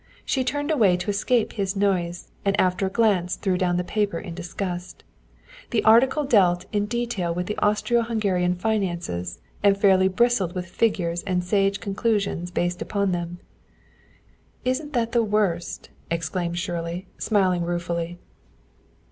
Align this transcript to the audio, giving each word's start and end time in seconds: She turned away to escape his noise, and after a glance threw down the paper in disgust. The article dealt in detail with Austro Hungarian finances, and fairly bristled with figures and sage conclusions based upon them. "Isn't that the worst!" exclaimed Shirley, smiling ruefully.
She 0.25 0.43
turned 0.43 0.71
away 0.71 0.97
to 0.97 1.11
escape 1.11 1.53
his 1.53 1.75
noise, 1.75 2.31
and 2.43 2.59
after 2.59 2.87
a 2.87 2.89
glance 2.89 3.35
threw 3.35 3.55
down 3.55 3.77
the 3.77 3.83
paper 3.83 4.17
in 4.17 4.33
disgust. 4.33 5.03
The 5.69 5.83
article 5.83 6.23
dealt 6.25 6.65
in 6.73 6.87
detail 6.87 7.31
with 7.35 7.51
Austro 7.61 8.01
Hungarian 8.01 8.55
finances, 8.55 9.41
and 9.61 9.77
fairly 9.77 10.07
bristled 10.07 10.55
with 10.55 10.65
figures 10.65 11.21
and 11.27 11.43
sage 11.43 11.79
conclusions 11.79 12.49
based 12.49 12.81
upon 12.81 13.11
them. 13.11 13.41
"Isn't 14.65 14.93
that 14.93 15.11
the 15.11 15.21
worst!" 15.21 15.91
exclaimed 16.09 16.57
Shirley, 16.57 17.05
smiling 17.19 17.61
ruefully. 17.61 18.17